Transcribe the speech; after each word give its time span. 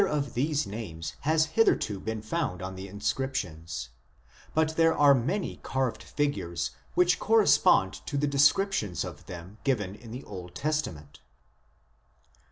ANGELOLOGY 0.01 0.17
OF 0.27 0.33
THE 0.33 0.41
OLD 0.41 0.49
TESTAMENT 0.53 0.57
53 0.57 0.77
names 0.77 1.13
has 1.19 1.45
hitherto 1.51 1.99
been 1.99 2.21
found 2.23 2.61
on 2.63 2.73
the 2.75 2.87
inscriptions, 2.87 3.89
but 4.55 4.75
there 4.75 4.97
are 4.97 5.13
many 5.13 5.57
carved 5.57 6.01
figures 6.01 6.71
which 6.95 7.19
correspond 7.19 7.93
to 8.07 8.17
the 8.17 8.25
descriptions 8.25 9.03
of 9.05 9.27
them 9.27 9.59
given 9.63 9.93
in 9.93 10.09
the 10.09 10.23
Old 10.23 10.55
Testament. 10.55 11.19